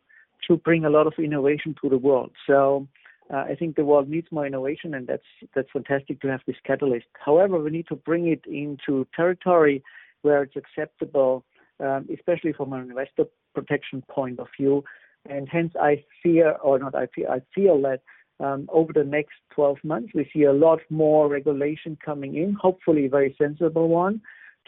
to 0.47 0.57
bring 0.59 0.85
a 0.85 0.91
lot 0.91 1.07
of 1.07 1.15
innovation 1.19 1.75
to 1.83 1.89
the 1.89 1.99
world. 1.99 2.31
So 2.47 2.87
uh, 3.33 3.45
I 3.51 3.57
think 3.59 3.77
the 3.77 3.85
world 3.85 4.09
needs 4.09 4.29
more 4.31 4.47
innovation, 4.47 4.95
and 4.95 5.07
that's 5.07 5.31
that's 5.55 5.71
fantastic 5.73 6.21
to 6.21 6.29
have 6.29 6.41
this 6.47 6.57
catalyst. 6.65 7.07
However, 7.15 7.59
we 7.59 7.71
need 7.71 7.89
to 7.89 7.97
bring 7.97 8.29
it 8.29 8.45
into 8.47 9.07
territory 9.17 9.83
where 10.23 10.43
it's 10.43 10.57
acceptable 10.57 11.45
um, 11.81 12.09
especially 12.13 12.53
from 12.53 12.73
an 12.73 12.83
investor 12.83 13.25
protection 13.55 14.03
point 14.09 14.39
of 14.39 14.49
view. 14.59 14.85
And 15.29 15.49
hence, 15.49 15.73
I 15.81 16.05
fear, 16.23 16.53
or 16.63 16.79
not, 16.79 16.95
I 16.95 17.07
feel, 17.07 17.29
I 17.29 17.41
feel 17.55 17.81
that 17.83 18.03
um, 18.39 18.69
over 18.73 18.93
the 18.93 19.05
next 19.05 19.35
12 19.55 19.79
months, 19.83 20.13
we 20.15 20.29
see 20.33 20.45
a 20.45 20.53
lot 20.53 20.81
more 20.91 21.29
regulation 21.29 21.99
coming 22.05 22.37
in, 22.37 22.55
hopefully 22.55 23.07
a 23.07 23.11
very 23.11 23.35
sensible 23.39 23.89
one, 23.89 24.21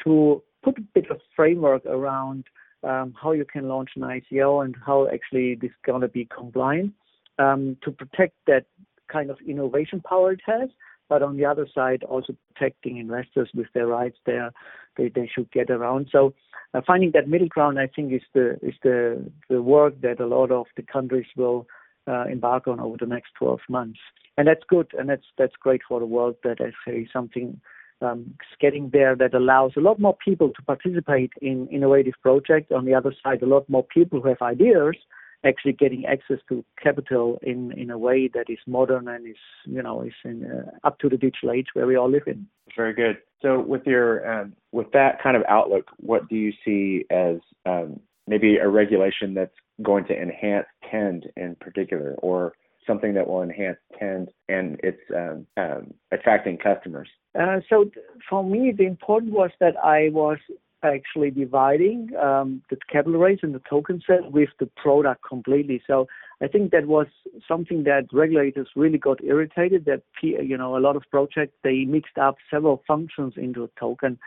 to 0.04 0.42
put 0.62 0.78
a 0.78 0.82
bit 0.94 1.10
of 1.10 1.20
framework 1.36 1.84
around 1.86 2.44
um, 2.82 3.14
how 3.20 3.32
you 3.32 3.44
can 3.44 3.68
launch 3.68 3.90
an 3.96 4.02
ICO 4.02 4.64
and 4.64 4.74
how 4.84 5.08
actually 5.08 5.54
this 5.54 5.70
is 5.70 5.76
going 5.84 6.00
to 6.00 6.08
be 6.08 6.26
compliant 6.34 6.92
um, 7.38 7.76
to 7.82 7.90
protect 7.90 8.34
that 8.46 8.66
kind 9.10 9.30
of 9.30 9.38
innovation 9.46 10.00
power 10.00 10.32
it 10.32 10.40
has, 10.46 10.68
but 11.08 11.22
on 11.22 11.36
the 11.36 11.44
other 11.44 11.66
side, 11.74 12.02
also 12.04 12.34
protecting 12.54 12.98
investors 12.98 13.48
with 13.54 13.66
their 13.74 13.86
rights 13.86 14.18
there 14.26 14.52
they, 14.98 15.08
they 15.08 15.30
should 15.32 15.50
get 15.50 15.70
around. 15.70 16.08
So 16.12 16.34
uh, 16.74 16.82
finding 16.86 17.12
that 17.12 17.28
middle 17.28 17.48
ground, 17.48 17.78
I 17.78 17.86
think, 17.86 18.12
is 18.12 18.22
the 18.34 18.58
is 18.60 18.74
the 18.82 19.24
the 19.48 19.62
work 19.62 19.98
that 20.02 20.20
a 20.20 20.26
lot 20.26 20.50
of 20.50 20.66
the 20.76 20.82
countries 20.82 21.26
will 21.36 21.66
uh, 22.06 22.24
embark 22.24 22.66
on 22.68 22.80
over 22.80 22.96
the 22.98 23.06
next 23.06 23.30
12 23.38 23.60
months, 23.70 24.00
and 24.36 24.46
that's 24.46 24.64
good, 24.68 24.88
and 24.98 25.08
that's 25.08 25.24
that's 25.38 25.56
great 25.58 25.80
for 25.88 26.00
the 26.00 26.06
world 26.06 26.34
that 26.44 26.60
actually 26.60 27.08
something 27.10 27.58
um, 28.02 28.34
getting 28.60 28.90
there 28.90 29.16
that 29.16 29.34
allows 29.34 29.72
a 29.76 29.80
lot 29.80 29.98
more 29.98 30.16
people 30.22 30.50
to 30.50 30.62
participate 30.62 31.32
in 31.40 31.66
innovative 31.68 32.14
projects. 32.22 32.70
On 32.74 32.84
the 32.84 32.94
other 32.94 33.14
side, 33.22 33.42
a 33.42 33.46
lot 33.46 33.68
more 33.68 33.84
people 33.84 34.20
who 34.20 34.28
have 34.28 34.42
ideas 34.42 34.96
actually 35.44 35.72
getting 35.72 36.04
access 36.06 36.38
to 36.48 36.64
capital 36.82 37.38
in, 37.42 37.72
in 37.78 37.90
a 37.90 37.98
way 37.98 38.28
that 38.34 38.50
is 38.50 38.58
modern 38.66 39.08
and 39.08 39.26
is 39.26 39.36
you 39.64 39.82
know 39.82 40.02
is 40.02 40.12
in, 40.24 40.44
uh, 40.44 40.86
up 40.86 40.98
to 40.98 41.08
the 41.08 41.16
digital 41.16 41.52
age 41.52 41.66
where 41.74 41.86
we 41.86 41.96
all 41.96 42.10
live 42.10 42.26
in. 42.26 42.46
Very 42.76 42.92
good. 42.92 43.18
So 43.40 43.60
with 43.60 43.86
your 43.86 44.28
um, 44.30 44.54
with 44.72 44.90
that 44.92 45.22
kind 45.22 45.36
of 45.36 45.42
outlook, 45.48 45.90
what 45.98 46.28
do 46.28 46.36
you 46.36 46.52
see 46.64 47.04
as 47.10 47.36
um, 47.66 48.00
maybe 48.26 48.56
a 48.56 48.68
regulation 48.68 49.34
that's 49.34 49.54
going 49.82 50.04
to 50.06 50.20
enhance 50.20 50.66
Tend 50.90 51.26
in 51.36 51.56
particular, 51.60 52.14
or 52.18 52.54
something 52.86 53.14
that 53.14 53.28
will 53.28 53.42
enhance 53.42 53.78
Tend 53.98 54.30
and 54.48 54.80
its 54.82 54.98
um, 55.14 55.46
um, 55.56 55.94
attracting 56.10 56.58
customers? 56.58 57.08
Uh, 57.38 57.60
so 57.68 57.90
for 58.28 58.42
me, 58.42 58.72
the 58.76 58.86
important 58.86 59.32
was 59.32 59.50
that 59.60 59.76
I 59.76 60.08
was 60.10 60.38
actually 60.82 61.30
dividing 61.30 62.10
um, 62.16 62.62
the 62.70 62.76
capital 62.90 63.18
raise 63.18 63.40
and 63.42 63.54
the 63.54 63.62
token 63.68 64.00
set 64.06 64.30
with 64.30 64.50
the 64.60 64.66
product 64.76 65.22
completely. 65.28 65.82
So 65.86 66.06
I 66.40 66.46
think 66.46 66.70
that 66.70 66.86
was 66.86 67.06
something 67.46 67.84
that 67.84 68.06
regulators 68.12 68.68
really 68.76 68.98
got 68.98 69.22
irritated 69.22 69.84
that 69.86 70.02
you 70.22 70.56
know 70.56 70.76
a 70.76 70.80
lot 70.80 70.96
of 70.96 71.02
projects 71.10 71.54
they 71.64 71.84
mixed 71.84 72.18
up 72.18 72.36
several 72.50 72.82
functions 72.86 73.34
into 73.36 73.64
a 73.64 73.68
token. 73.78 74.18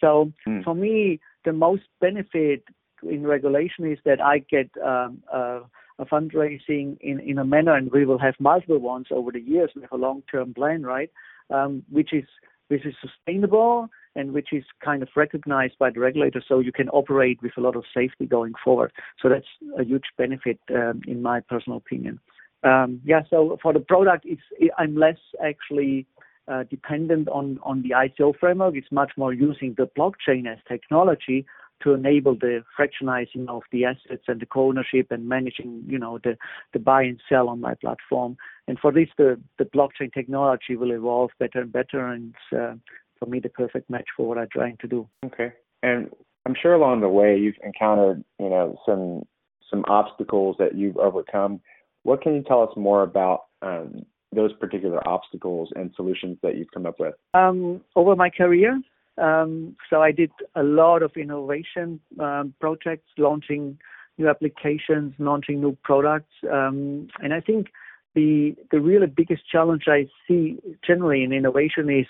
So 0.00 0.32
mm. 0.46 0.62
for 0.62 0.74
me, 0.74 1.20
the 1.44 1.52
most 1.52 1.84
benefit 2.00 2.64
in 3.02 3.26
regulation 3.26 3.90
is 3.90 3.98
that 4.04 4.20
I 4.20 4.38
get 4.38 4.70
um, 4.84 5.22
uh, 5.32 5.60
a 5.98 6.04
fundraising 6.04 6.98
in, 7.00 7.20
in 7.20 7.38
a 7.38 7.44
manner, 7.44 7.74
and 7.74 7.90
we 7.90 8.04
will 8.04 8.18
have 8.18 8.34
multiple 8.38 8.78
ones 8.78 9.06
over 9.10 9.32
the 9.32 9.40
years. 9.40 9.70
We 9.74 9.82
have 9.82 9.92
a 9.92 9.96
long-term 9.96 10.54
plan, 10.54 10.82
right? 10.82 11.10
Um, 11.50 11.84
which 11.90 12.12
is 12.12 12.24
which 12.68 12.84
is 12.84 12.94
sustainable 13.00 13.88
and 14.14 14.32
which 14.32 14.48
is 14.52 14.64
kind 14.82 15.02
of 15.02 15.08
recognized 15.14 15.74
by 15.78 15.90
the 15.90 16.00
regulator, 16.00 16.42
so 16.46 16.58
you 16.58 16.72
can 16.72 16.88
operate 16.88 17.38
with 17.42 17.52
a 17.58 17.60
lot 17.60 17.76
of 17.76 17.84
safety 17.94 18.26
going 18.26 18.54
forward. 18.64 18.90
So 19.20 19.28
that's 19.28 19.46
a 19.78 19.84
huge 19.84 20.04
benefit, 20.16 20.58
um, 20.74 21.02
in 21.06 21.22
my 21.22 21.40
personal 21.40 21.78
opinion. 21.78 22.18
Um, 22.62 23.00
yeah, 23.04 23.20
so 23.28 23.58
for 23.62 23.72
the 23.72 23.80
product, 23.80 24.24
it's 24.26 24.42
I'm 24.78 24.96
less 24.96 25.18
actually 25.44 26.06
uh, 26.48 26.64
dependent 26.70 27.28
on 27.28 27.58
on 27.62 27.82
the 27.82 27.90
ICO 27.90 28.32
framework. 28.38 28.74
It's 28.74 28.90
much 28.90 29.12
more 29.16 29.32
using 29.32 29.74
the 29.76 29.88
blockchain 29.98 30.50
as 30.50 30.58
technology 30.66 31.46
to 31.82 31.94
enable 31.94 32.34
the 32.34 32.64
fractionizing 32.78 33.48
of 33.48 33.62
the 33.70 33.84
assets 33.84 34.24
and 34.28 34.40
the 34.40 34.46
co-ownership 34.46 35.08
and 35.10 35.28
managing, 35.28 35.84
you 35.86 35.98
know, 35.98 36.18
the, 36.24 36.36
the 36.72 36.78
buy 36.78 37.02
and 37.02 37.20
sell 37.28 37.48
on 37.48 37.60
my 37.60 37.74
platform. 37.74 38.36
And 38.66 38.78
for 38.78 38.92
this, 38.92 39.08
the, 39.18 39.40
the 39.58 39.64
blockchain 39.64 40.12
technology 40.12 40.76
will 40.76 40.90
evolve 40.90 41.30
better 41.38 41.60
and 41.60 41.72
better. 41.72 42.06
And 42.06 42.34
uh, 42.52 42.74
for 43.18 43.26
me 43.26 43.40
the 43.40 43.48
perfect 43.48 43.90
match 43.90 44.06
for 44.16 44.26
what 44.26 44.38
I'm 44.38 44.48
trying 44.52 44.76
to 44.80 44.88
do. 44.88 45.08
Okay. 45.24 45.52
And 45.82 46.10
I'm 46.46 46.54
sure 46.60 46.74
along 46.74 47.00
the 47.00 47.08
way 47.08 47.36
you've 47.36 47.56
encountered, 47.64 48.24
you 48.38 48.50
know, 48.50 48.78
some 48.86 49.22
some 49.70 49.84
obstacles 49.88 50.56
that 50.58 50.76
you've 50.76 50.96
overcome. 50.96 51.60
What 52.04 52.22
can 52.22 52.36
you 52.36 52.42
tell 52.42 52.62
us 52.62 52.70
more 52.76 53.02
about 53.02 53.46
um, 53.62 54.06
those 54.32 54.52
particular 54.54 55.06
obstacles 55.08 55.70
and 55.74 55.90
solutions 55.96 56.38
that 56.44 56.56
you've 56.56 56.70
come 56.72 56.86
up 56.86 57.00
with? 57.00 57.14
Um, 57.34 57.80
over 57.96 58.14
my 58.14 58.30
career, 58.30 58.80
um, 59.18 59.76
so 59.88 60.02
I 60.02 60.12
did 60.12 60.30
a 60.54 60.62
lot 60.62 61.02
of 61.02 61.12
innovation 61.16 62.00
um, 62.20 62.54
projects, 62.60 63.08
launching 63.18 63.78
new 64.18 64.28
applications, 64.28 65.14
launching 65.18 65.60
new 65.60 65.76
products, 65.82 66.32
um, 66.50 67.08
and 67.20 67.34
I 67.34 67.40
think 67.40 67.68
the 68.14 68.56
the 68.70 68.80
really 68.80 69.06
biggest 69.06 69.42
challenge 69.50 69.84
I 69.86 70.08
see 70.26 70.58
generally 70.86 71.22
in 71.22 71.32
innovation 71.32 71.90
is 71.90 72.06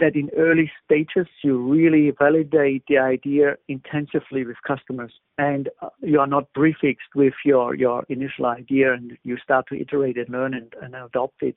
that 0.00 0.16
in 0.16 0.30
early 0.36 0.70
stages 0.84 1.28
you 1.42 1.56
really 1.56 2.12
validate 2.18 2.82
the 2.88 2.98
idea 2.98 3.56
intensively 3.68 4.44
with 4.44 4.56
customers. 4.66 5.12
And 5.38 5.68
uh, 5.82 5.90
you 6.00 6.18
are 6.20 6.26
not 6.26 6.52
prefixed 6.52 7.14
with 7.14 7.34
your, 7.44 7.74
your 7.74 8.04
initial 8.08 8.46
idea 8.46 8.92
and 8.92 9.16
you 9.22 9.36
start 9.38 9.66
to 9.68 9.80
iterate 9.80 10.16
and 10.18 10.28
learn 10.30 10.54
and, 10.54 10.74
and 10.82 10.94
adopt 10.94 11.42
it. 11.42 11.56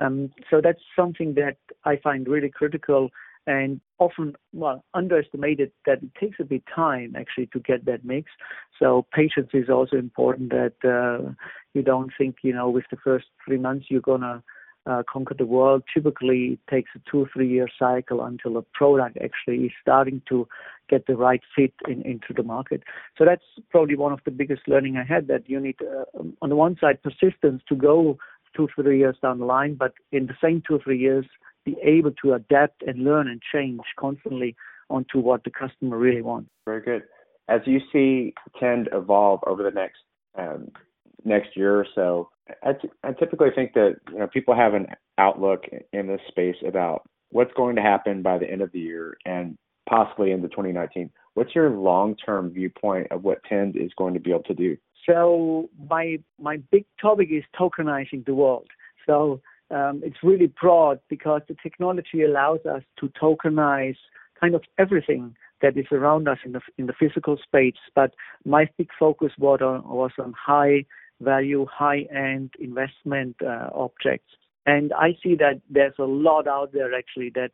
Um, 0.00 0.32
so 0.50 0.60
that's 0.60 0.80
something 0.96 1.34
that 1.34 1.56
I 1.84 1.96
find 1.96 2.28
really 2.28 2.50
critical 2.50 3.10
and 3.48 3.80
often 3.98 4.36
well 4.52 4.84
underestimated 4.92 5.72
that 5.86 6.02
it 6.02 6.14
takes 6.20 6.36
a 6.38 6.44
bit 6.44 6.62
time 6.72 7.16
actually 7.16 7.46
to 7.46 7.58
get 7.60 7.86
that 7.86 8.04
mix. 8.04 8.30
So 8.78 9.06
patience 9.12 9.48
is 9.54 9.70
also 9.70 9.96
important 9.96 10.50
that 10.50 10.74
uh, 10.84 11.32
you 11.74 11.82
don't 11.82 12.12
think 12.16 12.36
you 12.42 12.54
know 12.54 12.68
with 12.68 12.84
the 12.90 12.98
first 13.02 13.26
three 13.44 13.56
months 13.56 13.86
you're 13.88 14.02
gonna 14.02 14.42
uh, 14.86 15.02
conquer 15.10 15.34
the 15.34 15.46
world. 15.46 15.82
Typically, 15.92 16.52
it 16.52 16.60
takes 16.70 16.90
a 16.94 17.00
two, 17.10 17.22
or 17.22 17.30
three 17.32 17.48
year 17.48 17.68
cycle 17.78 18.22
until 18.22 18.58
a 18.58 18.62
product 18.62 19.16
actually 19.22 19.64
is 19.64 19.72
starting 19.80 20.20
to 20.28 20.46
get 20.90 21.06
the 21.06 21.16
right 21.16 21.40
fit 21.56 21.72
in, 21.88 22.02
into 22.02 22.32
the 22.36 22.42
market. 22.42 22.82
So 23.16 23.24
that's 23.24 23.44
probably 23.70 23.96
one 23.96 24.12
of 24.12 24.20
the 24.26 24.30
biggest 24.30 24.62
learning 24.68 24.98
I 24.98 25.04
had 25.04 25.26
that 25.28 25.48
you 25.48 25.58
need, 25.58 25.76
uh, 25.82 26.22
on 26.42 26.48
the 26.50 26.56
one 26.56 26.76
side, 26.80 27.02
persistence 27.02 27.62
to 27.68 27.74
go 27.74 28.18
two, 28.56 28.68
three 28.74 28.98
years 28.98 29.16
down 29.22 29.38
the 29.38 29.44
line, 29.44 29.74
but 29.74 29.92
in 30.12 30.26
the 30.26 30.36
same 30.42 30.62
two, 30.66 30.76
or 30.76 30.82
three 30.82 30.98
years, 30.98 31.26
be 31.68 31.76
able 31.82 32.12
to 32.22 32.34
adapt 32.34 32.82
and 32.82 33.04
learn 33.04 33.28
and 33.28 33.40
change 33.52 33.80
constantly 33.98 34.56
onto 34.90 35.18
what 35.18 35.44
the 35.44 35.50
customer 35.50 35.98
really 35.98 36.22
wants. 36.22 36.50
Very 36.64 36.82
good. 36.82 37.02
As 37.48 37.60
you 37.64 37.80
see 37.92 38.34
Tend 38.58 38.88
evolve 38.92 39.40
over 39.46 39.62
the 39.62 39.70
next 39.70 39.98
um, 40.36 40.68
next 41.24 41.56
year 41.56 41.76
or 41.76 41.86
so, 41.94 42.30
I, 42.62 42.72
t- 42.72 42.90
I 43.02 43.12
typically 43.12 43.48
think 43.54 43.72
that 43.74 43.96
you 44.10 44.18
know 44.18 44.26
people 44.28 44.54
have 44.54 44.74
an 44.74 44.86
outlook 45.18 45.64
in 45.92 46.06
this 46.06 46.20
space 46.28 46.56
about 46.66 47.08
what's 47.30 47.52
going 47.54 47.76
to 47.76 47.82
happen 47.82 48.22
by 48.22 48.38
the 48.38 48.50
end 48.50 48.62
of 48.62 48.72
the 48.72 48.78
year 48.78 49.16
and 49.26 49.56
possibly 49.88 50.30
into 50.30 50.48
2019. 50.48 51.10
What's 51.34 51.54
your 51.54 51.70
long-term 51.70 52.50
viewpoint 52.50 53.08
of 53.10 53.24
what 53.24 53.42
Tend 53.48 53.76
is 53.76 53.90
going 53.96 54.14
to 54.14 54.20
be 54.20 54.30
able 54.30 54.42
to 54.44 54.54
do? 54.54 54.76
So 55.06 55.70
my 55.88 56.18
my 56.38 56.58
big 56.70 56.84
topic 57.00 57.28
is 57.30 57.44
tokenizing 57.58 58.24
the 58.26 58.34
world. 58.34 58.68
So 59.06 59.40
um, 59.70 60.00
it's 60.04 60.22
really 60.22 60.52
broad 60.60 61.00
because 61.08 61.42
the 61.48 61.56
technology 61.62 62.22
allows 62.22 62.60
us 62.64 62.82
to 63.00 63.10
tokenize 63.20 63.96
kind 64.40 64.54
of 64.54 64.62
everything 64.78 65.34
that 65.60 65.76
is 65.76 65.86
around 65.90 66.28
us 66.28 66.38
in 66.44 66.52
the 66.52 66.60
in 66.78 66.86
the 66.86 66.92
physical 66.98 67.36
space. 67.42 67.74
But 67.94 68.14
my 68.44 68.68
big 68.78 68.88
focus 68.98 69.32
was 69.38 69.60
on 69.60 69.82
was 69.84 70.12
on 70.18 70.32
high 70.32 70.84
value 71.20 71.66
high-end 71.66 72.54
investment 72.60 73.36
uh, 73.44 73.70
objects. 73.74 74.32
And 74.66 74.92
I 74.92 75.16
see 75.22 75.34
that 75.36 75.60
there's 75.68 75.94
a 75.98 76.04
lot 76.04 76.46
out 76.46 76.72
there 76.72 76.94
actually 76.94 77.32
that 77.34 77.50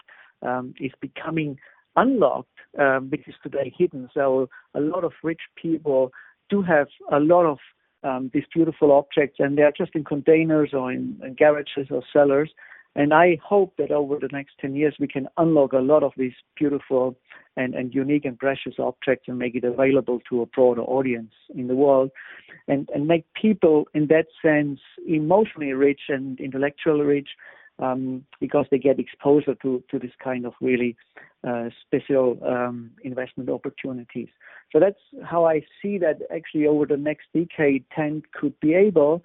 um, 0.47 0.75
is 0.78 0.92
becoming 1.00 1.59
unlocked, 1.97 2.59
um, 2.78 3.09
which 3.11 3.26
is 3.26 3.35
today 3.42 3.73
hidden. 3.76 4.11
So 4.12 4.49
a 4.75 4.80
lot 4.80 5.04
of 5.04 5.12
rich 5.23 5.40
people 5.61 6.11
do 6.50 6.61
have 6.62 6.88
a 7.11 7.21
lot 7.21 7.47
of 7.47 7.59
um, 8.04 8.30
these 8.32 8.44
beautiful 8.52 8.92
objects, 8.92 9.37
and 9.38 9.58
they 9.58 9.62
are 9.62 9.73
just 9.76 9.94
in 9.94 10.04
containers 10.04 10.70
or 10.73 10.92
in, 10.92 11.18
in 11.25 11.34
garages 11.34 11.88
or 11.90 12.02
cellars. 12.12 12.50
And 12.96 13.12
I 13.12 13.38
hope 13.42 13.75
that 13.78 13.90
over 13.90 14.18
the 14.20 14.28
next 14.30 14.52
10 14.61 14.76
years, 14.76 14.94
we 15.00 15.08
can 15.08 15.26
unlock 15.37 15.73
a 15.73 15.78
lot 15.78 16.04
of 16.04 16.12
these 16.16 16.34
beautiful 16.56 17.16
and, 17.56 17.75
and 17.75 17.92
unique 17.92 18.25
and 18.25 18.38
precious 18.38 18.75
objects 18.78 19.26
and 19.26 19.38
make 19.38 19.56
it 19.56 19.64
available 19.64 20.20
to 20.28 20.42
a 20.42 20.46
broader 20.46 20.82
audience 20.82 21.32
in 21.54 21.66
the 21.66 21.75
world 21.75 22.11
and, 22.68 22.88
and 22.94 23.08
make 23.08 23.25
people, 23.40 23.88
in 23.94 24.06
that 24.08 24.26
sense, 24.42 24.80
emotionally 25.06 25.73
rich 25.73 26.02
and 26.08 26.38
intellectually 26.38 27.04
rich 27.04 27.28
um, 27.78 28.25
because 28.40 28.66
they 28.71 28.78
get 28.78 28.99
exposure 28.99 29.54
to, 29.62 29.83
to 29.90 29.99
this 29.99 30.12
kind 30.23 30.47
of 30.47 30.52
really 30.61 30.97
uh, 31.47 31.69
special 31.85 32.38
um, 32.47 32.90
investment 33.02 33.50
opportunities. 33.50 34.28
So 34.73 34.81
that's 34.81 34.99
how 35.25 35.47
I 35.47 35.62
see 35.83 35.99
that 35.99 36.21
actually 36.35 36.66
over 36.66 36.87
the 36.87 36.97
next 36.97 37.26
decade, 37.35 37.85
Tend 37.95 38.25
could 38.33 38.59
be 38.61 38.75
able 38.75 39.23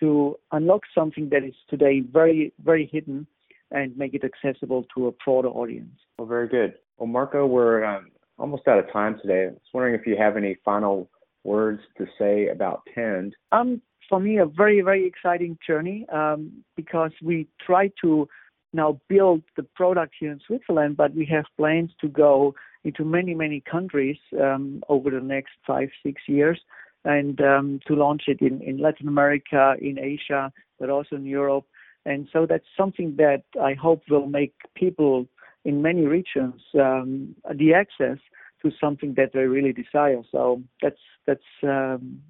to 0.00 0.36
unlock 0.52 0.82
something 0.94 1.28
that 1.30 1.44
is 1.44 1.54
today 1.68 2.00
very, 2.00 2.52
very 2.64 2.88
hidden 2.90 3.26
and 3.70 3.96
make 3.96 4.14
it 4.14 4.22
accessible 4.24 4.86
to 4.94 5.08
a 5.08 5.12
broader 5.24 5.48
audience. 5.48 5.98
Well, 6.18 6.28
very 6.28 6.48
good. 6.48 6.74
Well, 6.98 7.06
Marco, 7.06 7.46
we're 7.46 7.84
um, 7.84 8.10
almost 8.38 8.68
out 8.68 8.78
of 8.78 8.92
time 8.92 9.18
today. 9.20 9.44
I 9.44 9.48
was 9.48 9.60
wondering 9.72 9.94
if 9.94 10.06
you 10.06 10.16
have 10.16 10.36
any 10.36 10.56
final 10.64 11.08
words 11.44 11.80
to 11.98 12.06
say 12.18 12.48
about 12.48 12.82
Tend. 12.94 13.34
Um, 13.50 13.80
for 14.08 14.20
me, 14.20 14.38
a 14.38 14.46
very, 14.46 14.80
very 14.80 15.06
exciting 15.06 15.58
journey 15.66 16.06
um, 16.12 16.64
because 16.76 17.12
we 17.22 17.48
try 17.64 17.90
to 18.02 18.28
now 18.72 19.00
build 19.08 19.42
the 19.56 19.62
product 19.62 20.14
here 20.18 20.32
in 20.32 20.40
Switzerland, 20.46 20.96
but 20.96 21.14
we 21.14 21.26
have 21.26 21.44
plans 21.56 21.90
to 22.00 22.08
go 22.08 22.54
into 22.84 23.04
many, 23.04 23.34
many 23.34 23.60
countries 23.60 24.16
um, 24.40 24.82
over 24.88 25.10
the 25.10 25.20
next 25.20 25.52
five, 25.66 25.90
six 26.04 26.22
years 26.26 26.60
and 27.04 27.40
um, 27.40 27.80
to 27.86 27.94
launch 27.94 28.22
it 28.26 28.40
in, 28.40 28.60
in 28.62 28.78
Latin 28.78 29.08
America, 29.08 29.74
in 29.80 29.98
Asia, 29.98 30.52
but 30.78 30.88
also 30.88 31.16
in 31.16 31.26
Europe. 31.26 31.64
And 32.04 32.28
so 32.32 32.46
that's 32.46 32.66
something 32.76 33.16
that 33.16 33.44
I 33.60 33.74
hope 33.74 34.02
will 34.08 34.26
make 34.26 34.54
people 34.74 35.26
in 35.64 35.82
many 35.82 36.06
regions 36.06 36.60
um, 36.74 37.36
the 37.54 37.74
access 37.74 38.18
to 38.62 38.70
something 38.80 39.14
that 39.16 39.32
they 39.32 39.40
really 39.40 39.72
desire. 39.72 40.22
So 40.30 40.62
that's 40.80 41.00
that's 41.26 41.40
um, 41.62 42.20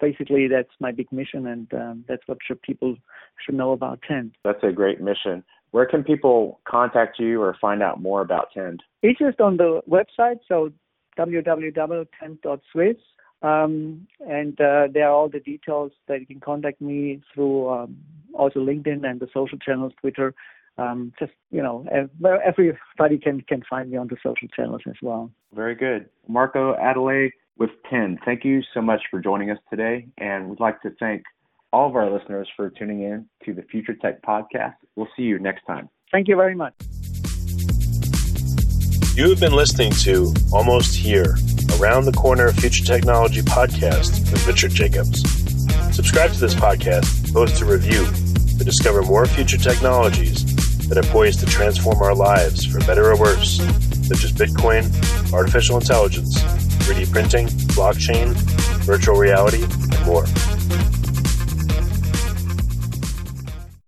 basically 0.00 0.48
that's 0.48 0.70
my 0.80 0.92
big 0.92 1.10
mission, 1.12 1.46
and 1.46 1.72
um, 1.74 2.04
that's 2.08 2.22
what 2.26 2.38
should 2.46 2.60
people 2.62 2.96
should 3.44 3.54
know 3.54 3.72
about 3.72 4.00
Tend. 4.06 4.32
That's 4.44 4.62
a 4.62 4.72
great 4.72 5.00
mission. 5.00 5.44
Where 5.70 5.86
can 5.86 6.02
people 6.02 6.60
contact 6.66 7.18
you 7.18 7.42
or 7.42 7.56
find 7.60 7.82
out 7.82 8.00
more 8.00 8.22
about 8.22 8.48
Tend? 8.54 8.82
It's 9.02 9.18
just 9.18 9.40
on 9.40 9.56
the 9.58 9.82
website, 9.88 10.38
so 10.48 10.72
www.tend.swiss. 11.18 12.96
Um, 13.40 14.08
and 14.28 14.60
uh, 14.60 14.88
there 14.92 15.06
are 15.08 15.12
all 15.12 15.28
the 15.28 15.40
details 15.40 15.92
that 16.08 16.20
you 16.20 16.26
can 16.26 16.40
contact 16.40 16.80
me 16.80 17.22
through 17.32 17.68
um, 17.68 17.96
also 18.34 18.60
LinkedIn 18.60 19.08
and 19.08 19.20
the 19.20 19.28
social 19.32 19.58
channels, 19.58 19.92
Twitter. 20.00 20.34
Um, 20.76 21.12
just 21.18 21.32
you 21.50 21.60
know, 21.60 21.84
everybody 22.44 23.18
can 23.18 23.40
can 23.42 23.62
find 23.68 23.90
me 23.90 23.96
on 23.96 24.06
the 24.08 24.16
social 24.22 24.46
channels 24.54 24.82
as 24.86 24.94
well. 25.02 25.30
Very 25.52 25.74
good, 25.74 26.08
Marco 26.28 26.74
Abele 26.76 27.30
with 27.58 27.70
Tend. 27.90 28.18
Thank 28.24 28.44
you 28.44 28.62
so 28.72 28.80
much 28.80 29.02
for 29.10 29.20
joining 29.20 29.50
us 29.50 29.58
today, 29.68 30.06
and 30.18 30.48
we'd 30.48 30.60
like 30.60 30.80
to 30.82 30.90
thank 30.98 31.22
all 31.72 31.88
of 31.88 31.96
our 31.96 32.10
listeners 32.10 32.48
for 32.56 32.70
tuning 32.70 33.02
in 33.02 33.28
to 33.44 33.52
the 33.52 33.62
Future 33.62 33.94
Tech 33.94 34.22
Podcast. 34.22 34.76
We'll 34.96 35.08
see 35.16 35.24
you 35.24 35.38
next 35.38 35.64
time. 35.66 35.88
Thank 36.10 36.28
you 36.28 36.36
very 36.36 36.54
much. 36.54 36.74
You 39.14 39.28
have 39.30 39.40
been 39.40 39.52
listening 39.52 39.90
to 40.04 40.32
Almost 40.52 40.94
Here, 40.94 41.36
Around 41.78 42.04
the 42.04 42.14
Corner 42.16 42.52
Future 42.52 42.84
Technology 42.84 43.42
podcast 43.42 44.30
with 44.30 44.46
Richard 44.46 44.70
Jacobs. 44.70 45.20
Subscribe 45.94 46.30
to 46.30 46.38
this 46.40 46.54
podcast, 46.54 47.32
post 47.34 47.60
a 47.60 47.64
review 47.64 48.06
to 48.58 48.64
discover 48.64 49.02
more 49.02 49.26
future 49.26 49.58
technologies 49.58 50.44
that 50.88 50.96
are 50.96 51.10
poised 51.10 51.40
to 51.40 51.46
transform 51.46 52.00
our 52.00 52.14
lives 52.14 52.64
for 52.64 52.78
better 52.80 53.10
or 53.10 53.18
worse, 53.18 53.58
such 54.06 54.24
as 54.24 54.32
Bitcoin, 54.32 54.86
artificial 55.32 55.76
intelligence, 55.76 56.40
3D 56.88 57.12
printing, 57.12 57.46
blockchain, 57.76 58.32
virtual 58.86 59.16
reality, 59.16 59.62
and 59.62 60.06
more. 60.06 60.24